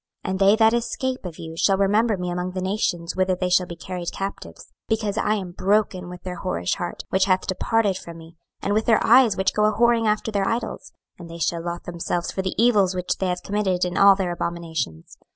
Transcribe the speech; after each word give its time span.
26:006:009 0.25 0.31
And 0.31 0.39
they 0.39 0.55
that 0.55 0.73
escape 0.73 1.25
of 1.25 1.37
you 1.37 1.55
shall 1.55 1.77
remember 1.77 2.17
me 2.17 2.31
among 2.31 2.53
the 2.53 2.59
nations 2.61 3.15
whither 3.15 3.35
they 3.35 3.51
shall 3.51 3.67
be 3.67 3.75
carried 3.75 4.11
captives, 4.11 4.71
because 4.87 5.15
I 5.15 5.35
am 5.35 5.51
broken 5.51 6.09
with 6.09 6.23
their 6.23 6.37
whorish 6.39 6.77
heart, 6.77 7.03
which 7.09 7.25
hath 7.25 7.45
departed 7.45 7.97
from 7.99 8.17
me, 8.17 8.35
and 8.63 8.73
with 8.73 8.87
their 8.87 9.05
eyes, 9.05 9.37
which 9.37 9.53
go 9.53 9.65
a 9.65 9.71
whoring 9.73 10.07
after 10.07 10.31
their 10.31 10.47
idols: 10.47 10.91
and 11.19 11.29
they 11.29 11.37
shall 11.37 11.61
lothe 11.63 11.83
themselves 11.83 12.31
for 12.31 12.41
the 12.41 12.55
evils 12.59 12.95
which 12.95 13.17
they 13.19 13.27
have 13.27 13.43
committed 13.43 13.85
in 13.85 13.95
all 13.95 14.15
their 14.15 14.31
abominations. 14.31 15.19